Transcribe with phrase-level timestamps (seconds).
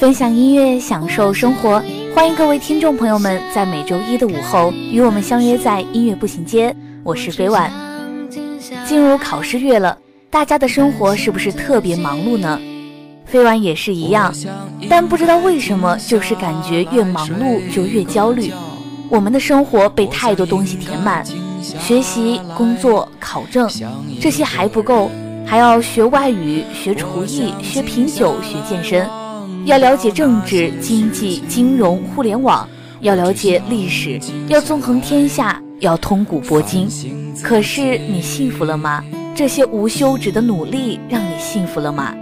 [0.00, 1.78] 分享音乐，享受生活，
[2.14, 6.74] 欢迎各位听众朋友们在每周一的午后与我们相约在音乐步行街。
[7.04, 7.70] 我是飞婉。
[8.86, 9.98] 进入考试月了，
[10.30, 12.58] 大家的生活是不是特别忙碌呢？
[13.26, 14.34] 飞婉也是一样，
[14.88, 18.50] 但不知道为什么，就是感觉越忙碌就越焦虑。
[19.10, 21.22] 我们的生活被太多东西填满，
[21.60, 23.68] 学习、工作、考证，
[24.18, 25.10] 这些还不够，
[25.44, 29.06] 还要学外语、学厨艺、学品酒、学健身，
[29.64, 32.68] 要了解政治、经济、金融、互联网，
[33.00, 36.88] 要了解历史，要纵横天下，要通古博今。
[37.42, 39.04] 可是你幸福了吗？
[39.34, 42.14] 这些无休止的努力让你幸福了吗？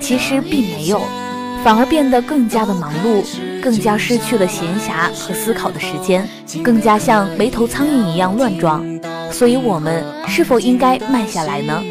[0.00, 1.00] 其实并没有，
[1.64, 3.24] 反而变得更加的忙碌，
[3.62, 6.28] 更加失去了闲暇和思考的时间，
[6.62, 8.84] 更加像没头苍蝇一样乱撞。
[9.30, 11.82] 所以，我们是否应该慢下来呢？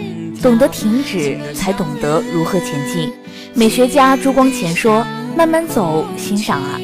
[0.41, 3.11] 懂得停止，才懂得如何前进。
[3.55, 5.05] 美学家朱光潜说
[5.37, 6.79] ：“慢慢走，欣赏啊。”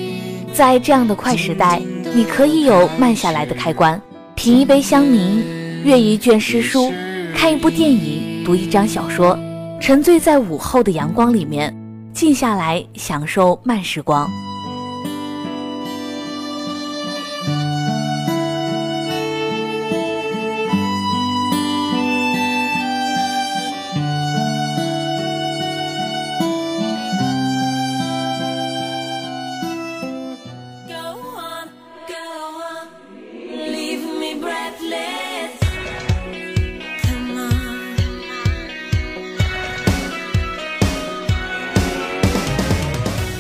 [0.54, 1.82] 在这样的快时代，
[2.14, 4.00] 你可以有慢下来的开关，
[4.36, 5.44] 品一杯香茗，
[5.84, 6.94] 阅一卷诗书，
[7.36, 9.38] 看一部电影，读一张小说。
[9.82, 11.76] 沉醉在午后的阳光里面，
[12.14, 14.30] 静下来享受慢时光。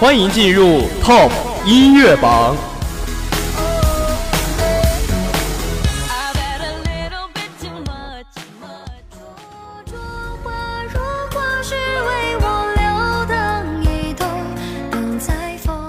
[0.00, 1.28] 欢迎进入 Top
[1.66, 2.56] 音乐榜。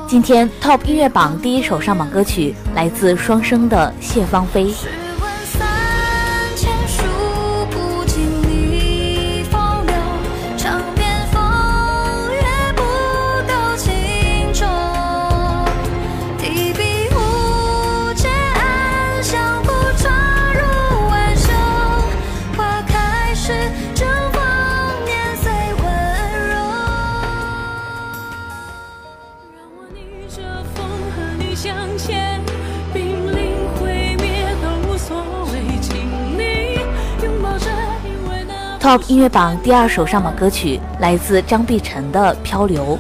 [0.08, 4.74] 今天 Top 音乐榜第一首上榜歌曲来自双生的谢芳菲。
[38.90, 42.98] Top 音乐榜第二首上榜歌曲来自张碧晨的《漂流》。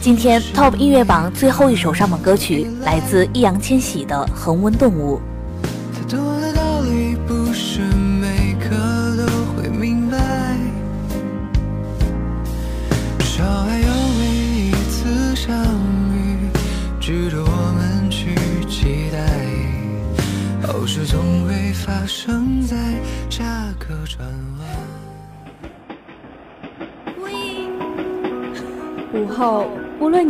[0.00, 5.16] 今天 Top 音乐榜最后一首上榜歌曲来自易烊千玺的《恒温动物》。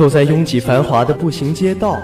[0.00, 1.94] 走在拥挤繁华的步行街道，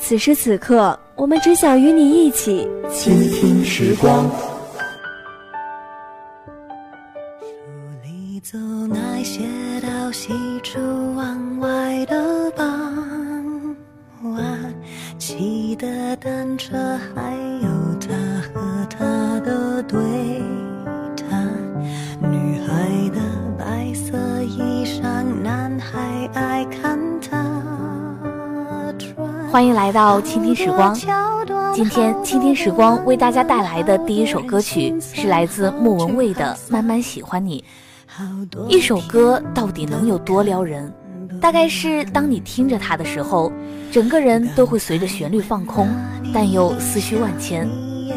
[0.00, 4.24] 此时此刻，我们只想与你一起倾听时光。
[8.02, 8.56] 里走
[8.88, 9.42] 那些
[9.82, 10.32] 到西
[10.62, 10.78] 出
[29.88, 30.94] 来到倾听时光。
[31.72, 37.64] 今天倾听时光为大家带来的第一首歌曲是来自莫文蔚的《慢慢喜欢你》。
[38.68, 40.92] 一首歌到底能有多撩人？
[41.40, 43.50] 大概是当你听着它的时候，
[43.90, 45.88] 整个人都会随着旋律放空，
[46.34, 47.66] 但又思绪万千，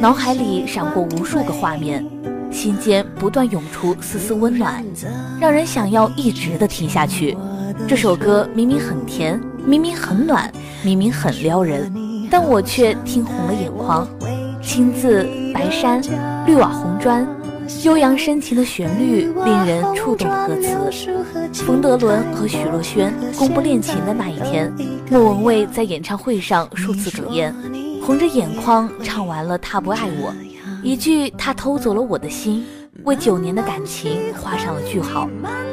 [0.02, 2.06] 脑海里闪过无数个画面，
[2.52, 4.84] 心间不断涌出丝丝温暖，
[5.40, 7.38] 让人想要一直的听下去。
[7.88, 10.52] 这首歌明明很甜，明明很暖，
[10.84, 11.92] 明明很撩人，
[12.30, 14.08] 但我却听红了眼眶。
[14.62, 16.02] 青字白山，
[16.46, 17.28] 绿瓦红砖。
[17.84, 20.56] 悠扬深情的旋律，令人触动的歌
[20.92, 21.10] 词。
[21.54, 24.72] 冯德伦和许若萱公布恋情的那一天，
[25.10, 27.54] 莫文蔚在演唱会上数次哽咽，
[28.04, 30.32] 红着眼眶唱完了《他不爱我》，
[30.84, 32.66] 一句“他偷走了我的心”，
[33.04, 35.30] 为九年的感情画上了句号。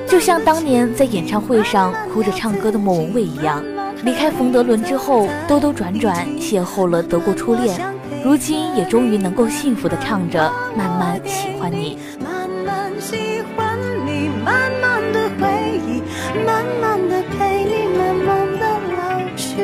[0.06, 3.62] 就像当年在演唱会上哭着唱歌的莫文蔚一样，
[4.04, 7.78] 离开冯德伦之后，兜兜转转邂逅了德国初恋。
[8.24, 13.16] 如今也终于能够幸福的唱着慢慢喜欢你慢慢喜
[13.56, 15.48] 欢你慢慢的回
[15.86, 16.02] 忆
[16.44, 18.66] 慢慢的陪你慢慢的
[18.96, 19.62] 老去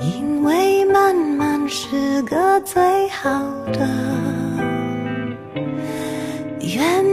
[0.00, 3.28] 因为慢慢是个最好
[3.74, 3.86] 的
[6.60, 7.04] 原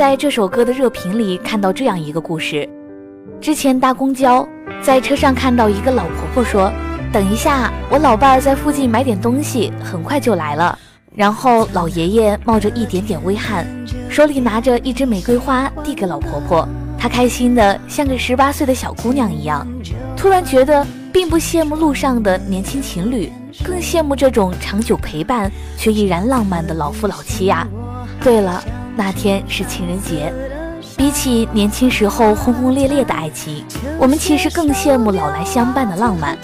[0.00, 2.66] 在这首歌的热评里看到这样一个故事
[3.38, 4.48] 之前搭公交，
[4.80, 6.72] 在车上看到一个老婆婆说
[7.12, 10.78] ：“等一下，我老伴儿在附近买点东西，很快就来了。”
[11.14, 13.66] 然后老爷爷冒着一点点微汗，
[14.08, 16.66] 手里拿着一支玫瑰花递给老婆婆，
[16.98, 19.68] 她开心的像个十八岁的小姑娘一样。
[20.16, 23.30] 突然觉得并不羡慕路上的年轻情侣，
[23.62, 27.68] 更羡慕这种长久陪伴却依然浪漫的老夫老妻呀。
[28.22, 28.64] 对了，
[29.00, 30.30] 那天是情人节。
[30.94, 33.64] 比起年轻时候轰轰烈烈的爱情，
[33.98, 36.36] 我们其实更羡慕老来相伴的浪漫。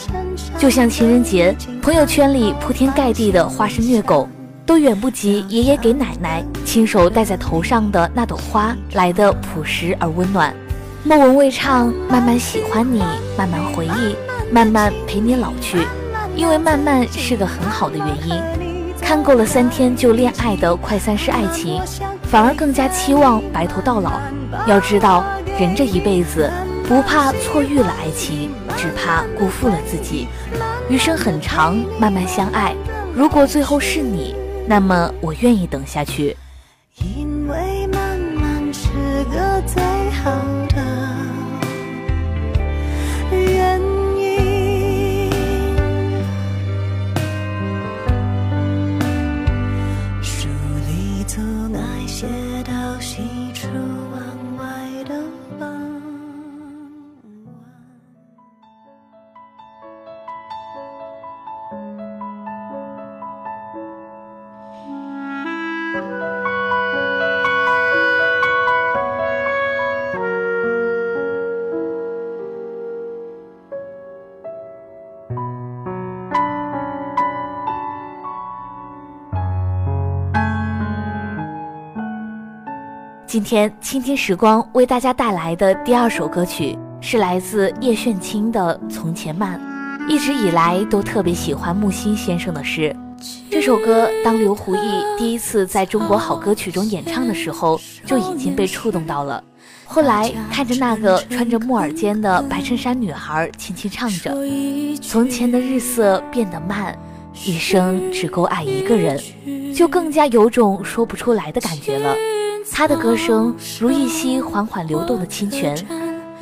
[0.57, 4.27] 就像情人节，朋友圈里铺天盖地的花式虐狗，
[4.65, 10.55] 都远不及爷爷给奶奶亲手戴在头上的那朵花来的朴实而温暖。
[11.05, 13.03] 莫文蔚唱：“慢慢喜欢你，
[13.37, 14.17] 慢慢回忆，
[14.51, 15.87] 慢慢陪你老去。”
[16.35, 18.41] 因为慢慢是个很好的原因。
[18.99, 21.81] 看够了三天就恋爱的快餐式爱情，
[22.31, 24.13] 反而更加期望白头到老。
[24.67, 25.25] 要知道，
[25.59, 26.51] 人这一辈子
[26.89, 30.29] 不怕错遇了爱情，只怕辜负了自己。
[30.89, 32.75] 余生很长，慢慢相爱。
[33.15, 34.35] 如果最后是你，
[34.67, 36.37] 那么我愿意等下去。
[83.37, 89.61] 今天倾听时光为大家带来的第二首歌曲是来自叶炫清的《从前慢》。
[90.09, 92.97] 一直以来都特别喜欢木心先生的诗。
[93.51, 94.79] 这首歌当刘胡毅
[95.19, 99.45] 第一次在中国好歌曲中演唱的时候，就已经被触动到了。
[99.85, 104.35] 后来看着那个穿着木耳尖的白衬衫女孩轻轻唱着
[105.03, 106.99] ：“从前的日色变得慢，
[107.45, 109.21] 一生只够爱一个人”，
[109.77, 112.17] 就更加有种说不出来的感觉了。
[112.71, 115.77] 她的歌声如一溪缓缓流动的清泉。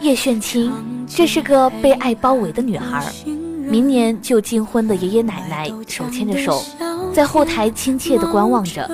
[0.00, 0.73] 叶炫清，
[1.07, 3.11] 这是个被爱包围的女孩。
[3.26, 6.62] 明年就金婚的爷爷奶奶手牵着手，
[7.12, 8.87] 在后台亲切地观望着。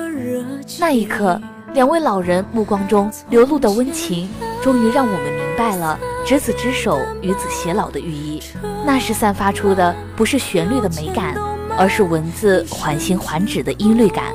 [0.79, 1.39] 那一刻，
[1.73, 4.29] 两位老人目光中流露的温情，
[4.63, 8.41] 终于让我们明白了“执子之手，与子偕老”的寓意。
[8.85, 11.35] 那时散发出的不是旋律的美感，
[11.77, 14.27] 而是文字缓行缓止的音律感。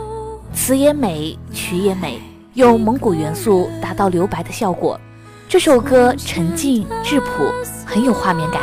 [0.53, 2.21] 词也美，曲也美，
[2.57, 4.99] 用蒙古元素达到留白的效果。
[5.47, 7.53] 这首歌沉静质朴，
[7.85, 8.63] 很有画面感。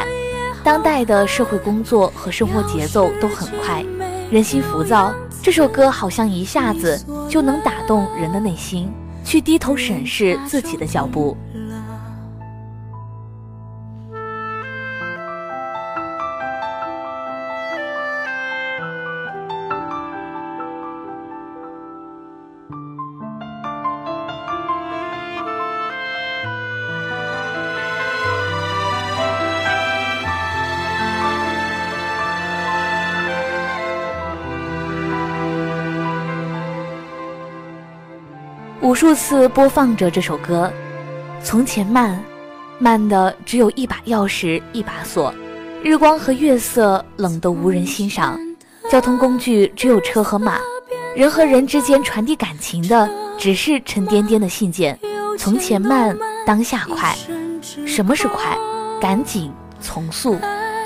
[0.64, 3.86] 当代的社会工作和生活节奏都很快，
[4.32, 5.14] 人心浮躁。
[5.44, 8.92] 这首歌好像一下子就能打动人的内心，
[9.24, 11.38] 去低头审视自己的脚步。
[38.94, 40.72] 无数次播放着这首歌，
[41.42, 42.24] 从前慢，
[42.78, 45.34] 慢的只有一把钥匙一把锁，
[45.84, 48.40] 日光和月色冷得无人欣赏，
[48.92, 50.60] 交通工具只有车和马，
[51.16, 54.96] 人和人之间传递感情的只是沉甸甸的信件。
[55.40, 57.18] 从前慢，当下快，
[57.88, 58.56] 什么是快？
[59.02, 60.38] 赶紧，从速。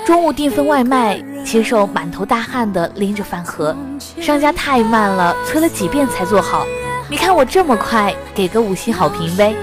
[0.06, 3.76] 中午订份外卖，接受满头大汗的拎着饭盒，
[4.18, 6.64] 商家太慢了，催了几遍才做好。
[7.10, 9.56] 你看我这么快，给个五星好评呗！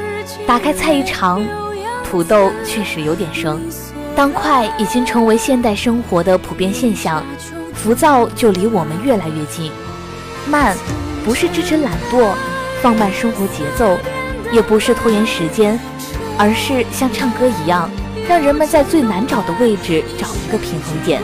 [0.47, 1.45] 打开菜一尝，
[2.03, 3.61] 土豆确实有点生。
[4.15, 7.23] 当快已经成为现代生活的普遍现象，
[7.71, 9.71] 浮躁就离我们越来越近。
[10.49, 10.75] 慢，
[11.23, 12.29] 不是支持懒惰，
[12.81, 13.95] 放慢生活节奏，
[14.51, 15.79] 也不是拖延时间，
[16.39, 17.87] 而是像唱歌一样，
[18.27, 21.21] 让人们在最难找的位置找一个平衡点。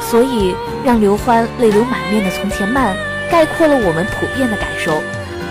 [0.00, 0.54] 所以，
[0.84, 2.94] 让刘欢泪流满面的《从前慢》，
[3.32, 4.92] 概括了我们普遍的感受。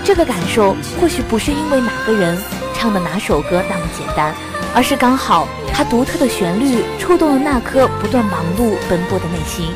[0.06, 2.38] 这个感受或许不是因为哪个人
[2.76, 4.36] 唱的哪首歌那么简单，
[4.76, 9.74] 而是刚好它独特的旋律触动了那颗不断忙碌奔波的内心。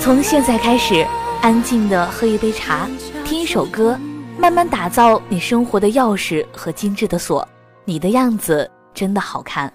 [0.00, 1.06] 从现在开始，
[1.42, 2.88] 安静的喝一杯茶，
[3.22, 4.00] 听一首歌，
[4.38, 7.46] 慢慢打造你生活的钥匙和精致的锁。
[7.84, 9.70] 你的样子真的好看。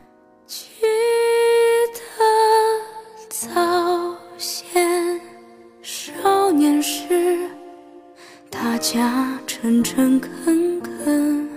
[8.93, 11.49] 家诚诚恳恳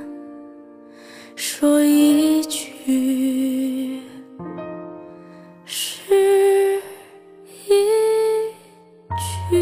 [1.36, 4.00] 说一句
[5.66, 6.80] 是
[7.66, 7.74] 一
[9.50, 9.58] 句。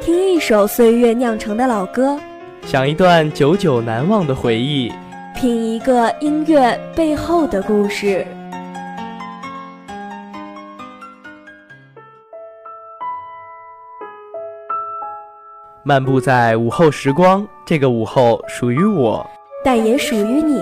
[0.00, 2.16] 听一首岁月酿成的老歌，
[2.64, 4.92] 想一段久久难忘的回忆，
[5.34, 8.24] 品一个音乐背后的故事。
[15.88, 19.24] 漫步在午后时光，这个午后属于我，
[19.64, 20.60] 但也属于你。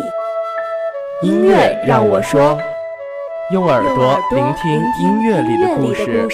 [1.23, 2.59] 音乐让我说，
[3.51, 6.29] 用耳朵聆听音乐里的故事。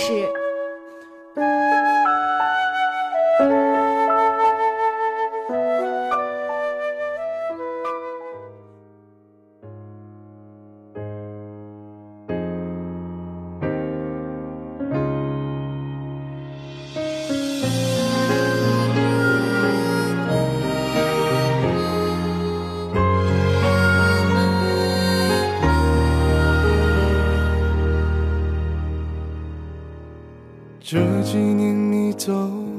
[30.93, 32.33] 这几年你走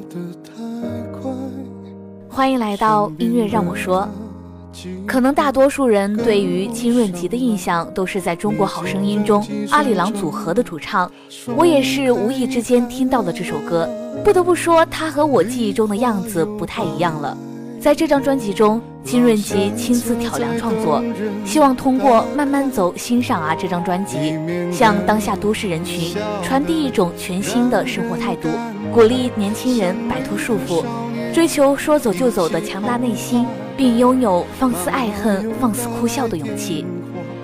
[0.10, 0.51] 得太
[1.13, 1.32] 快。
[2.27, 4.06] 欢迎来到音乐让我说。
[5.08, 11.10] 可能大多数人对于金润吉的印象都是在中国好声音中阿里郎组合的主唱，
[11.56, 13.88] 我也是无意之间听到了这首歌。
[14.25, 17.38] 不得不说，他和我记忆中的样子不太一样了。
[17.81, 21.03] 在这张专辑中，金润吉亲自挑梁创作，
[21.43, 24.38] 希望通过《慢慢走，欣赏啊》这张专辑，
[24.71, 28.50] 向当下都市人群传递一种全新的生活态度，
[28.93, 30.85] 鼓励年轻人摆脱束缚，
[31.33, 36.85] 追求说走就走的强大内心，并拥有放肆爱恨、放肆哭笑的勇气。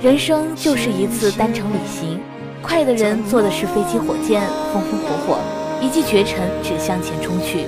[0.03, 2.19] 人生就是一次单程旅行，
[2.61, 5.39] 快的人坐的是飞机、火箭，风风火火，
[5.81, 7.65] 一骑绝尘，只向前冲去；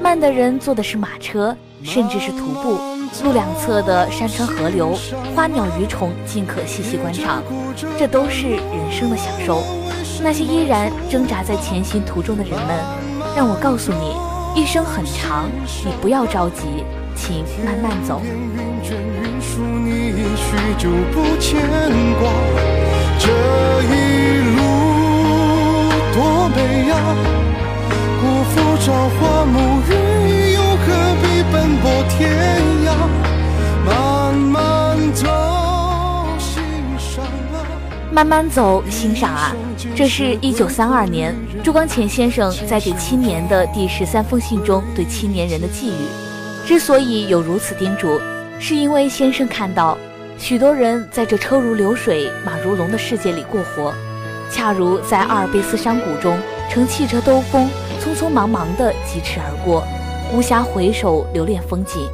[0.00, 1.56] 慢的人坐的是马车。
[1.84, 2.78] 甚至是徒步，
[3.24, 4.96] 路两侧的山川河流、
[5.34, 7.42] 花鸟鱼虫，尽可细细观赏，
[7.98, 9.62] 这都是人生的享受。
[10.22, 12.78] 那些依然挣扎在前行途中的人们，
[13.36, 14.16] 让我告诉你，
[14.60, 15.50] 一生很长，
[15.84, 16.84] 你不要着急，
[17.16, 18.22] 请慢慢走。
[23.18, 23.28] 这
[23.82, 23.90] 一
[24.54, 24.58] 路
[26.14, 26.92] 多美呀，
[28.20, 29.58] 辜负朝花暮
[29.88, 30.01] 雨。
[31.50, 32.30] 奔波天
[32.84, 32.92] 涯，
[33.84, 35.26] 慢慢走，
[36.38, 36.62] 欣
[36.98, 37.66] 赏啊！
[38.12, 39.56] 慢慢走，欣赏啊！
[39.94, 41.34] 这是一九三二年
[41.64, 46.06] 朱光潜先生在给青年的第十三封信中对青年人的寄语。
[46.66, 48.20] 之所以有如此叮嘱，
[48.60, 49.98] 是因为先生看到
[50.38, 53.92] 许多人在这车如流水马如龙的世界里过活，
[54.50, 56.38] 恰如在阿尔卑斯山谷中
[56.70, 57.68] 乘汽车兜风，
[58.00, 59.84] 匆匆忙忙地疾驰而过。
[60.32, 62.08] 无暇回首留恋风景，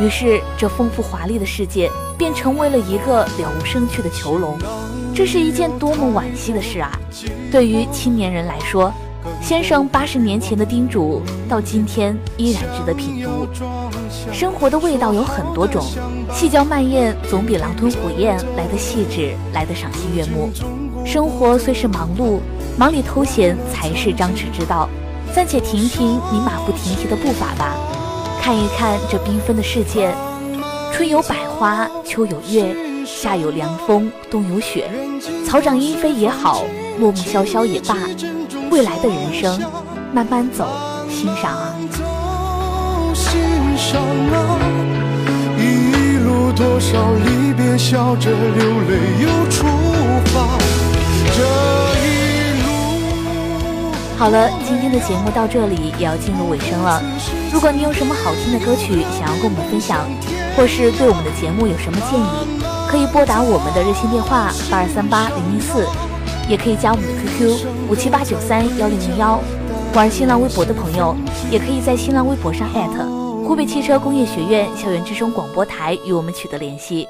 [0.00, 4.56] 于是这丰富华丽的世界便成为了一个了无生趣的囚笼。
[5.14, 6.90] 这是一件多么惋惜的事啊！
[7.52, 8.90] 对于青年人来说，
[9.42, 13.46] 先生八十年前的叮嘱到今天依然值得品读。
[14.32, 15.84] 生活的味道有很多种，
[16.32, 20.50] 细嚼慢咽总比狼吞虎咽来得细致，来得赏心悦目。
[21.04, 22.38] 生活虽是忙碌，
[22.78, 24.88] 忙里偷闲才是张弛之道。
[25.38, 27.76] 暂且停停你马不停蹄的步伐吧，
[28.42, 30.12] 看一看这缤纷的世界。
[30.92, 32.74] 春有百花，秋有月，
[33.06, 34.90] 夏有凉风，冬有雪。
[35.46, 36.64] 草长莺飞也好，
[36.98, 37.94] 落木萧萧也罢。
[38.72, 39.60] 未来的人生，
[40.12, 40.66] 慢慢走，
[41.08, 41.72] 欣赏啊。
[45.56, 49.68] 一路多少离别，笑着流泪又出
[50.34, 50.58] 发。
[51.36, 51.87] 这。
[54.18, 57.00] 好了，今天的节目到这里也要进入尾声了。
[57.52, 60.04] 如果你有什么好听的歌曲想要跟我们分享，
[60.56, 65.86] 或是对我们的节目有什么建议，可以拨打我们的热线电话八二三八零零四，
[66.48, 69.38] 也可以加我们的 QQ 五七八九三幺零零幺。
[69.94, 71.14] 玩新浪微博的朋友，
[71.48, 73.06] 也可以在新浪微博上艾特
[73.46, 77.06] 湖北汽车工业学院校园之声广播台与我们取得联系。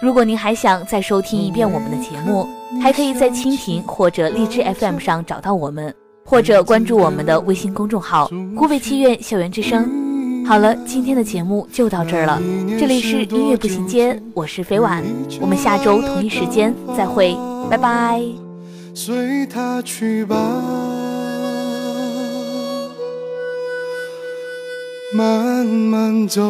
[0.00, 2.48] 如果您还想再收听一遍我们的节目，
[2.80, 5.92] 还可以在蜻蜓或者荔枝 FM 上找到我们。
[6.24, 10.02] 或者关注我们的微信公众号“湖北七院校园之声”。
[10.46, 12.40] 好了，今天的节目就到这儿了。
[12.78, 15.04] 这里是音乐步行街，我是飞婉，
[15.40, 17.36] 我们下周同一时间再会，
[17.70, 18.22] 拜拜。
[18.94, 20.36] 随他去吧，
[25.12, 26.42] 慢慢走。